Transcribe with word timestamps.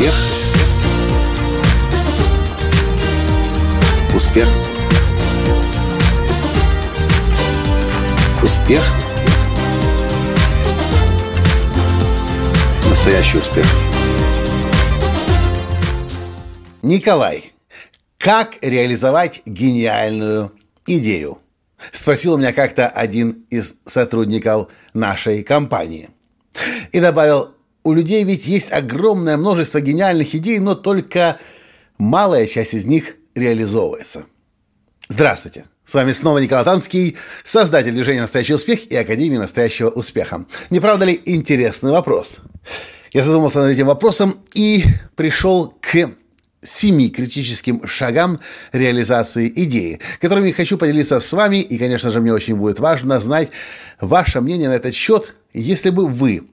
Успех. 0.00 0.14
Успех. 4.14 4.48
Успех. 8.42 8.82
Настоящий 12.88 13.36
успех. 13.36 13.66
Николай, 16.80 17.52
как 18.16 18.56
реализовать 18.62 19.42
гениальную 19.44 20.52
идею? 20.86 21.42
Спросил 21.92 22.34
у 22.34 22.38
меня 22.38 22.54
как-то 22.54 22.88
один 22.88 23.44
из 23.50 23.76
сотрудников 23.84 24.68
нашей 24.94 25.42
компании. 25.42 26.08
И 26.90 27.00
добавил, 27.00 27.54
у 27.82 27.92
людей 27.92 28.24
ведь 28.24 28.46
есть 28.46 28.72
огромное 28.72 29.36
множество 29.36 29.80
гениальных 29.80 30.34
идей, 30.34 30.58
но 30.58 30.74
только 30.74 31.38
малая 31.98 32.46
часть 32.46 32.74
из 32.74 32.86
них 32.86 33.16
реализовывается. 33.34 34.24
Здравствуйте! 35.08 35.64
С 35.84 35.94
вами 35.94 36.12
снова 36.12 36.38
Николай 36.38 36.64
Танский, 36.64 37.16
создатель 37.42 37.92
движения 37.92 38.20
«Настоящий 38.20 38.54
успех» 38.54 38.86
и 38.86 38.96
Академии 38.96 39.38
«Настоящего 39.38 39.88
успеха». 39.88 40.46
Не 40.70 40.78
правда 40.78 41.04
ли 41.04 41.20
интересный 41.24 41.90
вопрос? 41.90 42.38
Я 43.12 43.24
задумался 43.24 43.58
над 43.58 43.72
этим 43.72 43.86
вопросом 43.86 44.36
и 44.54 44.84
пришел 45.16 45.74
к 45.80 46.12
семи 46.62 47.10
критическим 47.10 47.84
шагам 47.88 48.38
реализации 48.72 49.52
идеи, 49.52 49.98
которыми 50.20 50.52
хочу 50.52 50.78
поделиться 50.78 51.18
с 51.18 51.32
вами, 51.32 51.56
и, 51.56 51.76
конечно 51.76 52.12
же, 52.12 52.20
мне 52.20 52.32
очень 52.32 52.54
будет 52.54 52.78
важно 52.78 53.18
знать 53.18 53.50
ваше 54.00 54.40
мнение 54.40 54.68
на 54.68 54.74
этот 54.74 54.94
счет, 54.94 55.34
если 55.52 55.90
бы 55.90 56.06
вы 56.06 56.49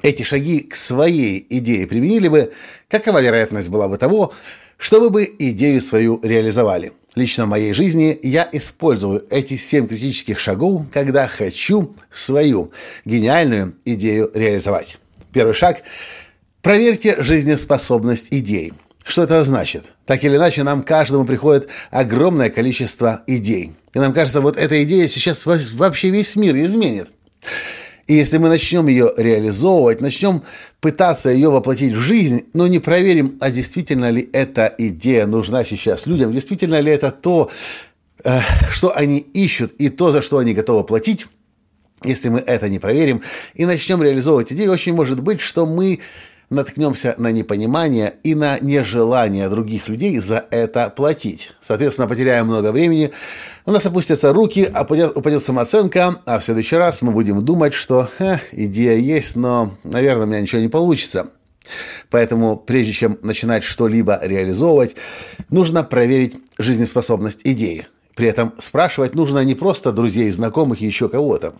эти 0.00 0.22
шаги 0.22 0.60
к 0.60 0.74
своей 0.74 1.44
идее 1.50 1.86
применили 1.86 2.28
бы, 2.28 2.52
какова 2.88 3.20
вероятность 3.20 3.68
была 3.68 3.88
бы 3.88 3.98
того, 3.98 4.32
что 4.78 5.00
вы 5.00 5.10
бы 5.10 5.34
идею 5.38 5.80
свою 5.82 6.18
реализовали. 6.22 6.92
Лично 7.14 7.44
в 7.44 7.48
моей 7.50 7.74
жизни 7.74 8.18
я 8.22 8.48
использую 8.52 9.26
эти 9.30 9.56
семь 9.56 9.86
критических 9.86 10.40
шагов, 10.40 10.82
когда 10.90 11.28
хочу 11.28 11.94
свою 12.10 12.72
гениальную 13.04 13.74
идею 13.84 14.30
реализовать. 14.32 14.96
Первый 15.32 15.52
шаг– 15.52 15.82
проверьте 16.62 17.22
жизнеспособность 17.22 18.28
идей. 18.30 18.72
Что 19.04 19.24
это 19.24 19.42
значит? 19.44 19.92
Так 20.06 20.24
или 20.24 20.36
иначе, 20.36 20.62
нам 20.62 20.82
каждому 20.82 21.24
приходит 21.24 21.68
огромное 21.90 22.50
количество 22.50 23.22
идей. 23.26 23.72
И 23.94 23.98
нам 23.98 24.12
кажется, 24.12 24.40
вот 24.40 24.56
эта 24.56 24.82
идея 24.84 25.06
сейчас 25.08 25.44
вообще 25.44 26.10
весь 26.10 26.34
мир 26.36 26.56
изменит. 26.56 27.08
И 28.06 28.14
если 28.14 28.38
мы 28.38 28.48
начнем 28.48 28.88
ее 28.88 29.12
реализовывать, 29.16 30.00
начнем 30.00 30.42
пытаться 30.80 31.30
ее 31.30 31.50
воплотить 31.50 31.92
в 31.92 32.00
жизнь, 32.00 32.44
но 32.52 32.66
не 32.66 32.78
проверим, 32.78 33.38
а 33.40 33.50
действительно 33.50 34.10
ли 34.10 34.28
эта 34.32 34.74
идея 34.78 35.26
нужна 35.26 35.64
сейчас 35.64 36.06
людям, 36.06 36.32
действительно 36.32 36.80
ли 36.80 36.90
это 36.90 37.10
то, 37.10 37.50
э, 38.24 38.40
что 38.70 38.94
они 38.96 39.18
ищут 39.18 39.72
и 39.72 39.88
то, 39.88 40.10
за 40.10 40.22
что 40.22 40.38
они 40.38 40.54
готовы 40.54 40.84
платить, 40.84 41.26
если 42.04 42.28
мы 42.28 42.40
это 42.40 42.68
не 42.68 42.78
проверим 42.78 43.22
и 43.54 43.64
начнем 43.64 44.02
реализовывать 44.02 44.52
идею, 44.52 44.72
очень 44.72 44.94
может 44.94 45.20
быть, 45.20 45.40
что 45.40 45.66
мы 45.66 46.00
наткнемся 46.52 47.14
на 47.18 47.32
непонимание 47.32 48.14
и 48.22 48.34
на 48.34 48.58
нежелание 48.60 49.48
других 49.48 49.88
людей 49.88 50.18
за 50.18 50.44
это 50.50 50.90
платить. 50.90 51.52
Соответственно, 51.60 52.08
потеряем 52.08 52.46
много 52.46 52.72
времени, 52.72 53.12
у 53.64 53.72
нас 53.72 53.86
опустятся 53.86 54.32
руки, 54.32 54.68
упадет, 54.68 55.16
упадет 55.16 55.42
самооценка, 55.42 56.16
а 56.26 56.38
в 56.38 56.44
следующий 56.44 56.76
раз 56.76 57.02
мы 57.02 57.12
будем 57.12 57.44
думать, 57.44 57.74
что 57.74 58.08
э, 58.18 58.38
идея 58.52 58.96
есть, 58.96 59.36
но, 59.36 59.72
наверное, 59.84 60.24
у 60.24 60.28
меня 60.28 60.40
ничего 60.40 60.60
не 60.60 60.68
получится. 60.68 61.30
Поэтому, 62.10 62.56
прежде 62.56 62.92
чем 62.92 63.18
начинать 63.22 63.62
что-либо 63.62 64.18
реализовывать, 64.22 64.96
нужно 65.48 65.84
проверить 65.84 66.36
жизнеспособность 66.58 67.40
идеи. 67.44 67.86
При 68.14 68.28
этом 68.28 68.52
спрашивать 68.58 69.14
нужно 69.14 69.44
не 69.44 69.54
просто 69.54 69.92
друзей, 69.92 70.30
знакомых 70.30 70.82
и 70.82 70.86
еще 70.86 71.08
кого-то. 71.08 71.54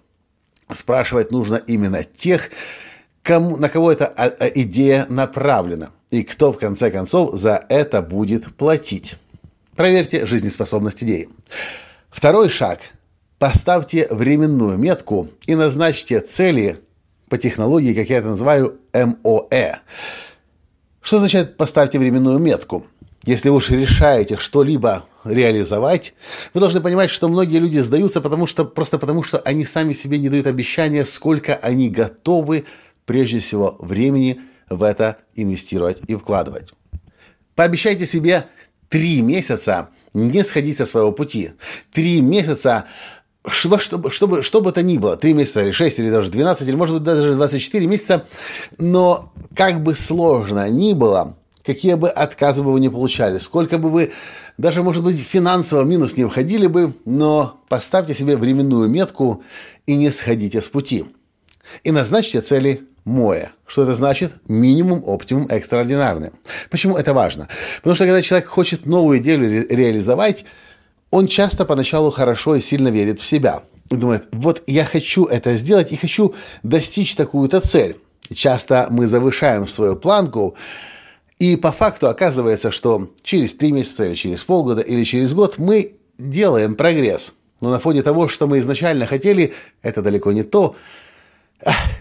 Спрашивать 0.70 1.30
нужно 1.30 1.56
именно 1.56 2.04
тех, 2.04 2.50
кому, 3.22 3.56
на 3.56 3.68
кого 3.68 3.92
эта 3.92 4.06
а, 4.06 4.26
а, 4.26 4.46
идея 4.48 5.06
направлена, 5.08 5.90
и 6.10 6.22
кто 6.22 6.52
в 6.52 6.58
конце 6.58 6.90
концов 6.90 7.34
за 7.34 7.64
это 7.68 8.02
будет 8.02 8.54
платить. 8.56 9.16
Проверьте 9.76 10.26
жизнеспособность 10.26 11.02
идеи. 11.02 11.28
Второй 12.10 12.50
шаг. 12.50 12.80
Поставьте 13.38 14.06
временную 14.10 14.78
метку 14.78 15.28
и 15.46 15.54
назначьте 15.54 16.20
цели 16.20 16.78
по 17.28 17.38
технологии, 17.38 17.94
как 17.94 18.08
я 18.08 18.18
это 18.18 18.28
называю, 18.28 18.78
МОЭ. 18.92 19.78
Что 21.00 21.16
означает 21.16 21.56
«поставьте 21.56 21.98
временную 21.98 22.38
метку»? 22.38 22.86
Если 23.24 23.48
уж 23.48 23.70
решаете 23.70 24.36
что-либо 24.36 25.04
реализовать, 25.24 26.14
вы 26.54 26.60
должны 26.60 26.80
понимать, 26.80 27.10
что 27.10 27.28
многие 27.28 27.58
люди 27.58 27.78
сдаются 27.78 28.20
потому 28.20 28.46
что, 28.46 28.64
просто 28.64 28.98
потому, 28.98 29.22
что 29.22 29.38
они 29.38 29.64
сами 29.64 29.92
себе 29.92 30.18
не 30.18 30.28
дают 30.28 30.46
обещания, 30.46 31.04
сколько 31.04 31.54
они 31.54 31.88
готовы 31.88 32.64
прежде 33.12 33.40
всего 33.40 33.76
времени 33.78 34.40
в 34.70 34.82
это 34.82 35.18
инвестировать 35.34 36.00
и 36.08 36.14
вкладывать. 36.14 36.72
Пообещайте 37.54 38.06
себе 38.06 38.46
три 38.88 39.20
месяца 39.20 39.90
не 40.14 40.42
сходить 40.42 40.78
со 40.78 40.86
своего 40.86 41.12
пути. 41.12 41.50
Три 41.92 42.22
месяца 42.22 42.86
что, 43.46 43.78
что, 43.78 44.08
что, 44.10 44.40
что 44.40 44.60
бы 44.62 44.72
то 44.72 44.82
ни 44.82 44.96
было, 44.96 45.18
три 45.18 45.34
месяца 45.34 45.62
или 45.62 45.72
шесть 45.72 45.98
или 45.98 46.08
даже 46.08 46.30
12, 46.30 46.66
или 46.66 46.74
может 46.74 46.94
быть 46.94 47.02
даже 47.02 47.34
24 47.34 47.86
месяца, 47.86 48.26
но 48.78 49.34
как 49.54 49.82
бы 49.82 49.94
сложно 49.94 50.66
ни 50.70 50.94
было, 50.94 51.36
какие 51.62 51.96
бы 51.96 52.08
отказы 52.08 52.62
бы 52.62 52.72
вы 52.72 52.80
не 52.80 52.88
получали, 52.88 53.36
сколько 53.36 53.76
бы 53.76 53.90
вы 53.90 54.12
даже, 54.56 54.82
может 54.82 55.04
быть, 55.04 55.18
финансово 55.18 55.82
минус 55.82 56.16
не 56.16 56.24
входили 56.24 56.66
бы, 56.66 56.94
но 57.04 57.60
поставьте 57.68 58.14
себе 58.14 58.38
временную 58.38 58.88
метку 58.88 59.42
и 59.84 59.96
не 59.96 60.10
сходите 60.10 60.62
с 60.62 60.68
пути. 60.68 61.04
И 61.84 61.90
назначьте 61.90 62.40
цели 62.40 62.88
МОЭ. 63.04 63.48
Что 63.66 63.82
это 63.82 63.94
значит? 63.94 64.36
Минимум, 64.48 65.02
оптимум, 65.06 65.46
экстраординарный. 65.48 66.30
Почему 66.70 66.96
это 66.96 67.14
важно? 67.14 67.48
Потому 67.76 67.94
что 67.94 68.04
когда 68.04 68.22
человек 68.22 68.48
хочет 68.48 68.86
новую 68.86 69.18
идею 69.18 69.40
ре- 69.40 69.66
реализовать, 69.68 70.44
он 71.10 71.26
часто 71.26 71.64
поначалу 71.64 72.10
хорошо 72.10 72.54
и 72.54 72.60
сильно 72.60 72.88
верит 72.88 73.20
в 73.20 73.26
себя. 73.26 73.62
И 73.90 73.96
думает, 73.96 74.24
вот 74.32 74.62
я 74.66 74.84
хочу 74.84 75.24
это 75.24 75.54
сделать 75.56 75.92
и 75.92 75.96
хочу 75.96 76.34
достичь 76.62 77.14
такую-то 77.14 77.60
цель. 77.60 77.96
часто 78.34 78.86
мы 78.90 79.06
завышаем 79.06 79.66
свою 79.68 79.96
планку, 79.96 80.54
и 81.38 81.56
по 81.56 81.72
факту 81.72 82.08
оказывается, 82.08 82.70
что 82.70 83.10
через 83.22 83.54
три 83.54 83.72
месяца, 83.72 84.04
или 84.04 84.14
через 84.14 84.44
полгода, 84.44 84.80
или 84.80 85.04
через 85.04 85.34
год 85.34 85.58
мы 85.58 85.96
делаем 86.18 86.76
прогресс. 86.76 87.32
Но 87.60 87.70
на 87.70 87.78
фоне 87.78 88.02
того, 88.02 88.28
что 88.28 88.46
мы 88.46 88.60
изначально 88.60 89.06
хотели, 89.06 89.52
это 89.82 90.02
далеко 90.02 90.32
не 90.32 90.44
то, 90.44 90.76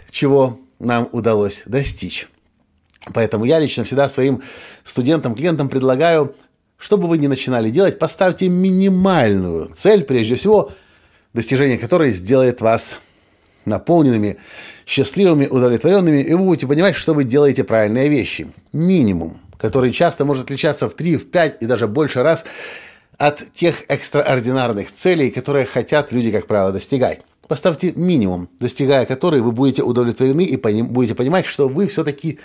чего 0.09 0.59
нам 0.81 1.07
удалось 1.11 1.63
достичь. 1.65 2.27
Поэтому 3.13 3.45
я 3.45 3.59
лично 3.59 3.83
всегда 3.83 4.09
своим 4.09 4.41
студентам, 4.83 5.35
клиентам 5.35 5.69
предлагаю, 5.69 6.35
чтобы 6.77 7.07
вы 7.07 7.17
не 7.17 7.27
начинали 7.27 7.69
делать, 7.69 7.99
поставьте 7.99 8.47
минимальную 8.47 9.71
цель, 9.73 10.03
прежде 10.03 10.35
всего, 10.35 10.71
достижение 11.33 11.77
которой 11.77 12.11
сделает 12.11 12.61
вас 12.61 12.99
наполненными, 13.65 14.37
счастливыми, 14.85 15.47
удовлетворенными, 15.47 16.21
и 16.21 16.33
вы 16.33 16.45
будете 16.45 16.67
понимать, 16.67 16.95
что 16.95 17.13
вы 17.13 17.23
делаете 17.23 17.63
правильные 17.63 18.09
вещи. 18.09 18.47
Минимум, 18.73 19.39
который 19.57 19.91
часто 19.91 20.25
может 20.25 20.45
отличаться 20.45 20.89
в 20.89 20.95
3, 20.95 21.17
в 21.17 21.29
5 21.29 21.57
и 21.61 21.65
даже 21.65 21.87
больше 21.87 22.23
раз 22.23 22.45
от 23.17 23.51
тех 23.51 23.83
экстраординарных 23.87 24.91
целей, 24.91 25.29
которые 25.29 25.65
хотят 25.65 26.11
люди, 26.11 26.31
как 26.31 26.47
правило, 26.47 26.71
достигать. 26.71 27.21
Поставьте 27.51 27.91
минимум, 27.97 28.47
достигая 28.61 29.05
которой 29.05 29.41
вы 29.41 29.51
будете 29.51 29.83
удовлетворены 29.83 30.45
и 30.45 30.55
поним, 30.55 30.87
будете 30.87 31.15
понимать, 31.15 31.45
что 31.45 31.67
вы 31.67 31.87
все-таки 31.87 32.39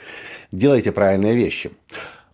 делаете 0.51 0.91
правильные 0.91 1.37
вещи. 1.37 1.71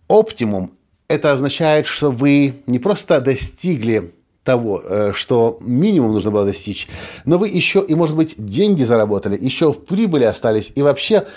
Оптимум– 0.07 0.71
это 1.07 1.31
означает, 1.31 1.85
что 1.85 2.09
вы 2.09 2.55
не 2.65 2.79
просто 2.79 3.21
достигли 3.21 4.15
того, 4.43 4.81
э, 4.83 5.11
что 5.13 5.59
минимум 5.61 6.13
нужно 6.13 6.31
было 6.31 6.45
достичь, 6.45 6.87
но 7.25 7.37
вы 7.37 7.49
еще 7.49 7.85
и, 7.87 7.93
может 7.93 8.15
быть, 8.15 8.33
деньги 8.37 8.81
заработали, 8.81 9.37
еще 9.39 9.71
в 9.71 9.85
прибыли 9.85 10.23
остались, 10.23 10.71
и 10.73 10.81
вообще 10.81 11.27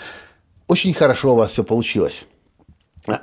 очень 0.65 0.95
хорошо 0.95 1.33
у 1.33 1.37
вас 1.37 1.51
все 1.51 1.63
получилось 1.63 2.25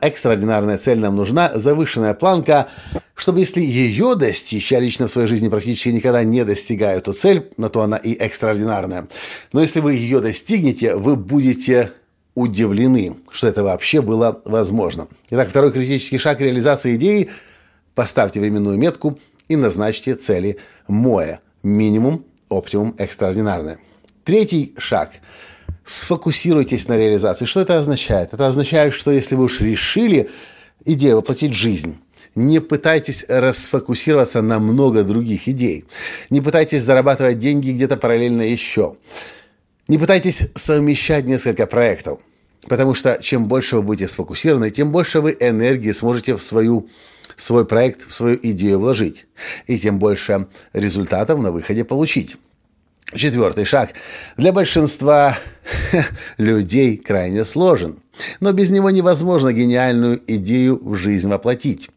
экстраординарная 0.00 0.78
цель 0.78 0.98
нам 0.98 1.16
нужна, 1.16 1.52
завышенная 1.54 2.14
планка, 2.14 2.68
чтобы 3.14 3.40
если 3.40 3.62
ее 3.62 4.16
достичь, 4.16 4.72
я 4.72 4.80
лично 4.80 5.06
в 5.06 5.10
своей 5.10 5.28
жизни 5.28 5.48
практически 5.48 5.88
никогда 5.88 6.24
не 6.24 6.44
достигаю 6.44 6.98
эту 6.98 7.12
цель, 7.12 7.48
на 7.56 7.68
то 7.68 7.82
она 7.82 7.96
и 7.96 8.12
экстраординарная. 8.14 9.08
Но 9.52 9.62
если 9.62 9.80
вы 9.80 9.94
ее 9.94 10.20
достигнете, 10.20 10.96
вы 10.96 11.14
будете 11.14 11.92
удивлены, 12.34 13.16
что 13.30 13.46
это 13.46 13.62
вообще 13.62 14.02
было 14.02 14.42
возможно. 14.44 15.06
Итак, 15.30 15.48
второй 15.48 15.72
критический 15.72 16.18
шаг 16.18 16.40
реализации 16.40 16.96
идеи– 16.96 17.30
поставьте 17.94 18.40
временную 18.40 18.76
метку 18.76 19.18
и 19.46 19.54
назначьте 19.54 20.16
цели 20.16 20.58
МОЭ– 20.88 21.38
минимум, 21.62 22.24
оптимум, 22.48 22.96
экстраординарное. 22.98 23.78
Третий 24.24 24.74
шаг– 24.78 25.12
сфокусируйтесь 25.84 26.88
на 26.88 26.96
реализации. 26.96 27.44
Что 27.44 27.60
это 27.60 27.78
означает? 27.78 28.34
Это 28.34 28.48
означает, 28.48 28.94
что 28.94 29.12
если 29.12 29.36
вы 29.36 29.44
уж 29.44 29.60
решили 29.60 30.28
идею 30.84 31.18
воплотить 31.18 31.52
в 31.52 31.56
жизнь, 31.56 31.98
не 32.34 32.60
пытайтесь 32.60 33.24
расфокусироваться 33.28 34.42
на 34.42 34.58
много 34.58 35.04
других 35.04 35.48
идей. 35.48 35.84
Не 36.30 36.40
пытайтесь 36.40 36.82
зарабатывать 36.82 37.38
деньги 37.38 37.70
где-то 37.70 37.96
параллельно 37.96 38.42
еще. 38.42 38.96
Не 39.88 39.98
пытайтесь 39.98 40.42
совмещать 40.54 41.26
несколько 41.26 41.66
проектов. 41.66 42.20
Потому 42.68 42.94
что 42.94 43.18
чем 43.20 43.46
больше 43.46 43.76
вы 43.76 43.82
будете 43.82 44.08
сфокусированы, 44.08 44.70
тем 44.70 44.90
больше 44.90 45.20
вы 45.20 45.36
энергии 45.38 45.92
сможете 45.92 46.34
в 46.34 46.42
свою, 46.42 46.88
свой 47.36 47.66
проект, 47.66 48.08
в 48.08 48.14
свою 48.14 48.38
идею 48.42 48.78
вложить. 48.78 49.26
И 49.66 49.78
тем 49.78 49.98
больше 49.98 50.48
результатов 50.72 51.40
на 51.40 51.52
выходе 51.52 51.84
получить. 51.84 52.36
Четвертый 53.12 53.64
шаг 53.64 53.90
для 54.36 54.50
большинства 54.50 55.36
людей 56.38 56.96
крайне 56.96 57.44
сложен, 57.44 58.02
но 58.40 58.52
без 58.52 58.70
него 58.70 58.90
невозможно 58.90 59.52
гениальную 59.52 60.20
идею 60.26 60.80
в 60.82 60.94
жизнь 60.96 61.28
воплотить. 61.28 61.90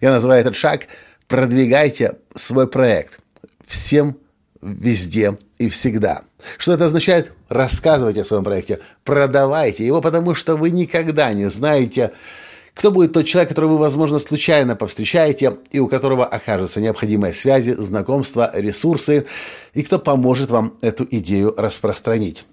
Я 0.00 0.10
называю 0.10 0.40
этот 0.40 0.56
шаг 0.56 0.88
«продвигайте 1.28 2.18
свой 2.34 2.66
проект 2.66 3.20
всем, 3.66 4.16
везде 4.60 5.38
и 5.58 5.68
всегда». 5.68 6.22
Что 6.58 6.72
это 6.72 6.86
означает? 6.86 7.32
Рассказывайте 7.48 8.22
о 8.22 8.24
своем 8.24 8.44
проекте, 8.44 8.80
продавайте 9.04 9.86
его, 9.86 10.00
потому 10.00 10.34
что 10.34 10.56
вы 10.56 10.70
никогда 10.70 11.32
не 11.32 11.48
знаете, 11.50 12.12
кто 12.74 12.90
будет 12.90 13.12
тот 13.12 13.26
человек, 13.26 13.50
которого 13.50 13.72
вы, 13.72 13.78
возможно, 13.78 14.18
случайно 14.18 14.76
повстречаете, 14.76 15.58
и 15.70 15.78
у 15.78 15.88
которого 15.88 16.24
окажутся 16.24 16.80
необходимые 16.80 17.34
связи, 17.34 17.72
знакомства, 17.72 18.50
ресурсы, 18.54 19.26
и 19.74 19.82
кто 19.82 19.98
поможет 19.98 20.50
вам 20.50 20.78
эту 20.80 21.06
идею 21.10 21.54
распространить. 21.56 22.44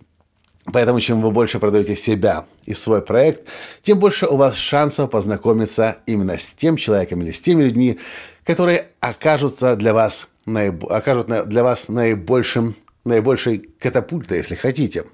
Поэтому 0.71 0.99
чем 0.99 1.21
вы 1.21 1.31
больше 1.31 1.59
продаете 1.59 1.95
себя 1.95 2.45
и 2.65 2.73
свой 2.73 3.01
проект, 3.01 3.43
тем 3.81 3.99
больше 3.99 4.27
у 4.27 4.35
вас 4.35 4.55
шансов 4.55 5.09
познакомиться 5.09 5.97
именно 6.05 6.37
с 6.37 6.51
тем 6.51 6.77
человеком 6.77 7.21
или 7.21 7.31
с 7.31 7.41
теми 7.41 7.63
людьми, 7.63 7.99
которые 8.43 8.87
окажутся 8.99 9.75
для 9.75 9.93
вас, 9.93 10.27
наиб... 10.45 10.83
окажут 10.89 11.27
для 11.47 11.63
вас 11.63 11.89
наибольшим, 11.89 12.75
наибольшей 13.05 13.69
катапультой, 13.79 14.37
если 14.37 14.55
хотите. 14.55 15.05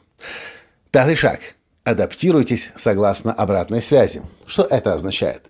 Пятый 0.91 1.15
шаг– 1.15 1.39
адаптируйтесь 1.83 2.71
согласно 2.75 3.31
обратной 3.31 3.81
связи. 3.81 4.23
Что 4.47 4.63
это 4.63 4.93
означает? 4.93 5.43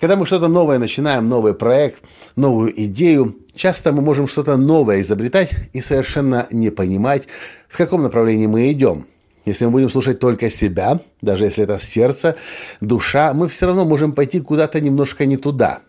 Когда 0.00 0.16
мы 0.16 0.26
что-то 0.26 0.46
новое 0.46 0.78
начинаем, 0.78 1.28
новый 1.28 1.54
проект, 1.54 2.02
новую 2.36 2.78
идею, 2.84 3.38
часто 3.54 3.92
мы 3.92 4.02
можем 4.02 4.28
что-то 4.28 4.56
новое 4.56 5.00
изобретать 5.00 5.54
и 5.72 5.80
совершенно 5.80 6.46
не 6.50 6.70
понимать, 6.70 7.26
в 7.68 7.76
каком 7.76 8.02
направлении 8.02 8.46
мы 8.46 8.70
идем. 8.70 9.06
Если 9.48 9.64
мы 9.64 9.72
будем 9.72 9.90
слушать 9.90 10.18
только 10.20 10.50
себя, 10.50 11.00
даже 11.22 11.44
если 11.44 11.64
это 11.64 11.78
сердце, 11.78 12.36
душа, 12.80 13.32
мы 13.34 13.48
все 13.48 13.66
равно 13.66 13.84
можем 13.84 14.12
пойти 14.12 14.40
куда-то 14.40 14.80
немножко 14.80 15.26
не 15.26 15.36
туда. 15.36 15.80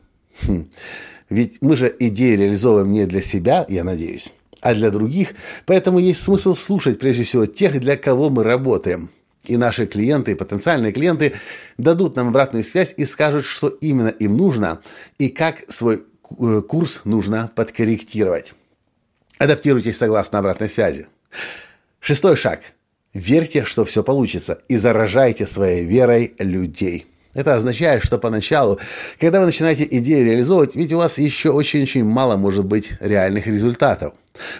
Хм. 0.42 0.70
Ведь 1.30 1.62
мы 1.62 1.76
же 1.76 1.94
идеи 2.00 2.36
реализовываем 2.36 2.92
не 2.92 3.06
для 3.06 3.22
себя, 3.22 3.66
я 3.70 3.84
надеюсь, 3.84 4.34
а 4.62 4.74
для 4.74 4.90
других, 4.90 5.34
поэтому 5.66 6.00
есть 6.00 6.24
смысл 6.24 6.56
слушать 6.56 7.00
прежде 7.00 7.24
всего 7.24 7.46
тех, 7.46 7.80
для 7.80 7.98
кого 7.98 8.30
мы 8.30 8.44
работаем– 8.44 9.10
и 9.46 9.58
наши 9.58 9.86
клиенты, 9.86 10.32
и 10.32 10.36
потенциальные 10.36 10.92
клиенты 10.92 11.34
дадут 11.78 12.16
нам 12.16 12.30
обратную 12.30 12.64
связь 12.64 12.94
и 12.98 13.06
скажут, 13.06 13.46
что 13.46 13.70
именно 13.70 14.10
им 14.10 14.38
нужно 14.38 14.82
и 15.18 15.30
как 15.30 15.64
свой 15.72 16.04
э, 16.40 16.62
курс 16.68 17.02
нужно 17.06 17.52
подкорректировать. 17.56 18.54
Адаптируйтесь 19.38 19.98
согласно 19.98 20.40
обратной 20.40 20.70
связи. 20.70 21.08
Шестой 22.00 22.36
шаг. 22.36 22.74
Верьте, 23.14 23.66
что 23.66 23.86
все 23.86 24.04
получится, 24.04 24.60
и 24.68 24.78
заражайте 24.78 25.48
своей 25.48 25.86
верой 25.86 26.34
людей. 26.38 27.08
Это 27.34 27.56
означает, 27.56 28.04
что 28.04 28.18
поначалу, 28.18 28.80
когда 29.20 29.40
вы 29.40 29.48
начинаете 29.48 29.88
идею 29.90 30.26
реализовывать, 30.26 30.76
ведь 30.76 30.92
у 30.94 30.98
вас 30.98 31.20
еще 31.20 31.52
очень-очень 31.52 32.04
мало 32.04 32.38
может 32.38 32.66
быть 32.66 32.94
реальных 33.00 33.48
результатов. 33.48 34.14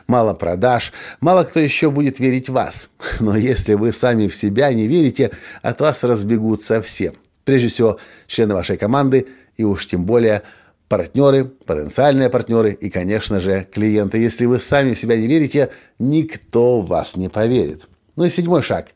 Мало 0.08 0.34
продаж, 0.34 0.94
мало 1.20 1.44
кто 1.44 1.60
еще 1.60 1.90
будет 1.90 2.20
верить 2.20 2.50
в 2.50 2.54
вас. 2.54 2.90
Но 3.20 3.36
если 3.36 3.74
вы 3.74 3.92
сами 3.92 4.28
в 4.28 4.36
себя 4.36 4.72
не 4.74 4.88
верите, 4.88 5.32
от 5.62 5.82
вас 5.82 6.04
разбегутся 6.04 6.82
все. 6.82 7.14
Прежде 7.44 7.70
всего, 7.70 8.00
члены 8.28 8.54
вашей 8.54 8.78
команды 8.78 9.28
и 9.58 9.64
уж 9.64 9.88
тем 9.88 10.06
более 10.06 10.44
партнеры, 10.88 11.46
потенциальные 11.46 12.30
партнеры 12.30 12.72
и, 12.72 12.90
конечно 12.90 13.40
же, 13.40 13.68
клиенты. 13.72 14.18
Если 14.18 14.46
вы 14.46 14.60
сами 14.60 14.94
в 14.94 15.00
себя 15.00 15.18
не 15.18 15.28
верите, 15.28 15.70
никто 15.98 16.82
в 16.82 16.88
вас 16.88 17.16
не 17.16 17.30
поверит. 17.30 17.88
Ну 18.20 18.26
и 18.26 18.30
седьмой 18.30 18.62
шаг– 18.62 18.90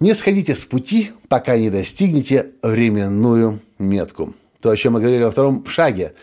не 0.00 0.14
сходите 0.14 0.54
с 0.54 0.64
пути, 0.64 1.12
пока 1.28 1.58
не 1.58 1.68
достигнете 1.68 2.52
временную 2.62 3.60
метку. 3.78 4.34
То, 4.62 4.70
о 4.70 4.76
чем 4.76 4.94
мы 4.94 5.00
говорили 5.00 5.24
во 5.24 5.30
втором 5.30 5.66
шаге. 5.66 6.14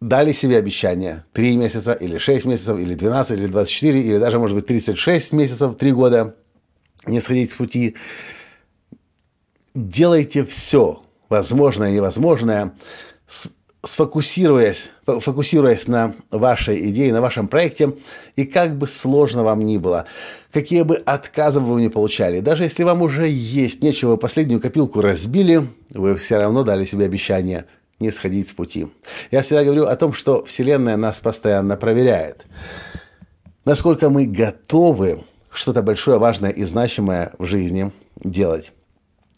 Дали 0.00 0.32
себе 0.32 0.56
обещание 0.56 1.24
3 1.32 1.56
месяца, 1.58 1.92
или 1.92 2.18
6 2.18 2.44
месяцев, 2.46 2.76
или 2.76 2.94
12, 2.94 3.38
или 3.38 3.46
24, 3.46 4.00
или 4.00 4.18
даже, 4.18 4.40
может 4.40 4.56
быть, 4.56 4.66
36 4.66 5.32
месяцев, 5.32 5.76
3 5.78 5.92
года. 5.92 6.34
Не 7.06 7.20
сходить 7.20 7.52
с 7.52 7.54
пути. 7.54 7.94
Делайте 9.76 10.44
все 10.44 11.04
возможное 11.28 11.90
и 11.90 11.94
невозможное 11.94 12.72
сфокусируясь, 13.84 14.92
фокусируясь 15.06 15.88
на 15.88 16.14
вашей 16.30 16.88
идее, 16.90 17.12
на 17.12 17.20
вашем 17.20 17.48
проекте, 17.48 17.94
и 18.36 18.44
как 18.44 18.78
бы 18.78 18.86
сложно 18.86 19.42
вам 19.42 19.64
ни 19.66 19.76
было, 19.76 20.06
какие 20.52 20.82
бы 20.82 20.96
отказы 20.96 21.58
вы 21.60 21.80
не 21.80 21.88
получали, 21.88 22.40
даже 22.40 22.62
если 22.62 22.84
вам 22.84 23.02
уже 23.02 23.26
есть 23.28 23.82
нечего, 23.82 24.16
последнюю 24.16 24.60
копилку 24.60 25.00
разбили, 25.00 25.66
вы 25.90 26.16
все 26.16 26.38
равно 26.38 26.62
дали 26.62 26.84
себе 26.84 27.06
обещание 27.06 27.64
не 27.98 28.12
сходить 28.12 28.48
с 28.48 28.52
пути. 28.52 28.88
Я 29.30 29.42
всегда 29.42 29.64
говорю 29.64 29.86
о 29.86 29.96
том, 29.96 30.12
что 30.12 30.44
Вселенная 30.44 30.96
нас 30.96 31.20
постоянно 31.20 31.76
проверяет. 31.76 32.46
Насколько 33.64 34.10
мы 34.10 34.26
готовы 34.26 35.24
что-то 35.50 35.82
большое, 35.82 36.18
важное 36.18 36.50
и 36.50 36.64
значимое 36.64 37.32
в 37.38 37.46
жизни 37.46 37.92
делать. 38.16 38.72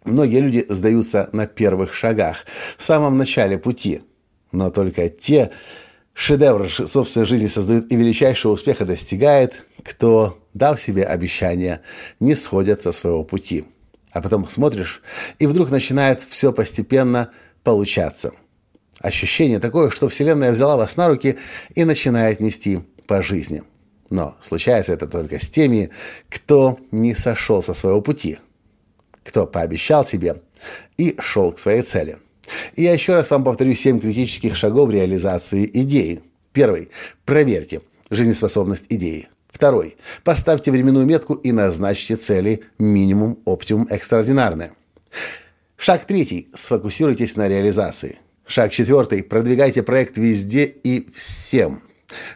Многие 0.05 0.41
люди 0.41 0.64
сдаются 0.69 1.31
на 1.32 1.46
первых 1.46 1.94
шагах, 1.94 2.44
в 2.76 2.85
самом 2.85 3.17
начале 3.17 3.56
пути– 3.56 4.02
но 4.55 4.71
только 4.71 5.09
те 5.09 5.51
шедевры 6.15 6.69
собственной 6.69 7.27
жизни 7.27 7.49
создают 7.49 7.91
и 7.91 7.97
величайшего 7.97 8.53
успеха 8.53 8.85
достигает, 8.85 9.67
кто, 9.82 10.39
дав 10.55 10.81
себе 10.81 11.05
обещание, 11.05 11.81
не 12.20 12.34
сходят 12.34 12.82
со 12.82 12.93
своего 12.93 13.25
пути. 13.25 13.65
А 14.13 14.23
потом 14.23 14.49
смотришь, 14.49 15.03
и 15.41 15.46
вдруг 15.46 15.70
начинает 15.70 16.23
все 16.23 16.53
постепенно 16.53 17.32
получаться. 17.65 18.32
Ощущение 19.01 19.58
такое, 19.58 19.91
что 19.91 20.08
Вселенная 20.08 20.53
взяла 20.53 20.77
вас 20.77 20.96
на 20.96 21.08
руки 21.08 21.37
и 21.75 21.84
начинает 21.84 22.39
нести 22.39 22.81
по 23.08 23.20
жизни. 23.20 23.65
Но 24.08 24.37
случается 24.41 24.93
это 24.93 25.08
только 25.08 25.44
с 25.44 25.51
теми, 25.51 25.91
кто 26.29 26.79
не 26.93 27.15
сошел 27.15 27.61
со 27.61 27.75
своего 27.75 28.01
пути, 28.01 28.39
кто 29.25 29.46
пообещал 29.46 30.06
себе 30.06 30.43
и 30.96 31.17
шел 31.19 31.51
к 31.51 31.58
своей 31.58 31.82
цели. 31.82 32.19
И 32.74 32.82
я 32.82 32.93
еще 32.93 33.15
раз 33.15 33.31
вам 33.31 33.44
повторю 33.44 33.74
семь 33.74 34.01
критических 34.01 34.56
шагов 34.56 34.91
реализации 34.91 35.69
идеи. 35.72 36.20
Первый. 36.53 36.91
Проверьте 37.24 37.81
жизнеспособность 38.10 38.86
идеи. 38.89 39.29
Второй. 39.48 39.96
Поставьте 40.24 40.70
временную 40.70 41.06
метку 41.06 41.34
и 41.34 41.53
назначьте 41.53 42.17
цели 42.17 42.65
минимум, 42.79 43.39
оптимум, 43.44 43.86
экстраординарное. 43.89 44.72
Шаг 45.77 46.05
третий. 46.06 46.48
Сфокусируйтесь 46.55 47.36
на 47.36 47.48
реализации. 47.48 48.19
Шаг 48.46 48.72
четвертый. 48.72 49.22
Продвигайте 49.22 49.82
проект 49.82 50.19
везде 50.19 50.65
и 50.65 51.08
всем. 51.15 51.82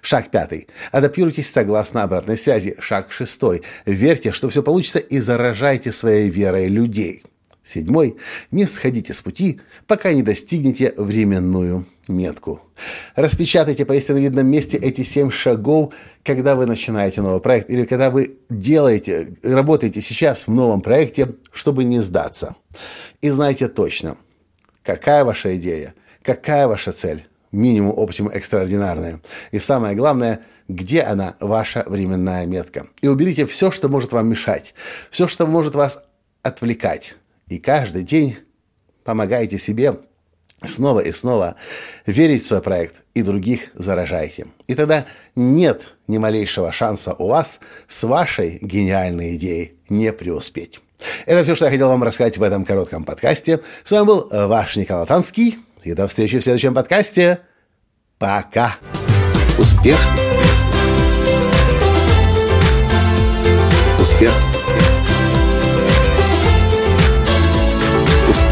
Шаг 0.01 0.31
пятый. 0.31 0.69
Адаптируйтесь 0.93 1.51
согласно 1.51 2.03
обратной 2.03 2.37
связи. 2.37 2.77
Шаг 2.79 3.13
шестой. 3.13 3.63
Верьте, 3.85 4.33
что 4.33 4.49
все 4.49 4.63
получится 4.63 4.99
и 4.99 5.19
заражайте 5.19 5.93
своей 5.93 6.31
верой 6.31 6.69
людей. 6.69 7.25
Седьмой. 7.69 8.17
Не 8.51 8.67
сходите 8.67 9.13
с 9.13 9.21
пути, 9.21 9.61
пока 9.87 10.15
не 10.15 10.23
достигнете 10.23 10.95
временную 10.97 11.85
метку. 12.09 12.63
Распечатайте 13.15 13.85
по 13.85 13.93
истинно 13.93 14.17
видном 14.19 14.47
месте 14.47 14.79
эти 14.79 15.03
семь 15.03 15.31
шагов, 15.31 15.93
когда 16.25 16.57
вы 16.57 16.65
начинаете 16.65 17.21
новый 17.21 17.43
проект 17.43 17.69
или 17.69 17.85
когда 17.85 18.11
вы 18.11 18.39
делаете, 18.49 19.35
работаете 19.43 20.01
сейчас 20.01 20.47
в 20.47 20.51
новом 20.51 20.81
проекте, 20.81 21.35
чтобы 21.53 21.85
не 21.85 22.01
сдаться. 22.01 22.57
И 23.21 23.29
знайте 23.29 23.69
точно, 23.69 24.17
какая 24.83 25.23
ваша 25.27 25.55
идея, 25.59 25.95
какая 26.23 26.69
ваша 26.69 26.93
цель, 26.93 27.27
минимум, 27.53 27.93
оптимум, 27.99 28.33
экстраординарная. 28.33 29.21
И 29.51 29.59
самое 29.59 29.95
главное, 29.95 30.41
где 30.69 31.03
она, 31.03 31.37
ваша 31.39 31.85
временная 31.87 32.47
метка. 32.47 32.87
И 33.03 33.09
уберите 33.09 33.45
все, 33.45 33.71
что 33.71 33.91
может 33.91 34.13
вам 34.13 34.27
мешать, 34.27 34.73
все, 35.11 35.29
что 35.29 35.47
может 35.47 35.75
вас 35.75 36.03
отвлекать 36.43 37.15
и 37.49 37.59
каждый 37.59 38.03
день 38.03 38.37
помогайте 39.05 39.59
себе 39.59 39.99
снова 40.65 41.01
и 41.01 41.13
снова 41.13 41.57
верить 42.07 42.43
в 42.43 42.47
свой 42.47 42.63
проект 42.63 43.03
и 43.15 43.23
других 43.23 43.71
заражайте. 43.75 44.49
И 44.67 44.75
тогда 44.75 45.07
нет 45.37 45.95
ни 46.07 46.19
малейшего 46.19 46.73
шанса 46.73 47.15
у 47.15 47.29
вас 47.29 47.61
с 47.87 48.03
вашей 48.03 48.59
гениальной 48.61 49.37
идеей 49.37 49.79
не 49.89 50.13
преуспеть. 50.13 50.81
Это 51.27 51.45
все, 51.45 51.55
что 51.55 51.67
я 51.67 51.71
хотел 51.71 51.89
вам 51.89 52.03
рассказать 52.03 52.39
в 52.39 52.43
этом 52.43 52.65
коротком 52.65 53.05
подкасте. 53.05 53.61
С 53.85 53.91
вами 53.91 54.07
был 54.07 54.29
ваш 54.31 54.77
Николай 54.77 55.07
Танский. 55.07 55.59
И 55.85 55.95
до 55.95 56.09
встречи 56.09 56.39
в 56.39 56.43
следующем 56.43 56.75
подкасте. 56.75 57.41
Пока. 58.19 58.77
Успех. 59.59 59.97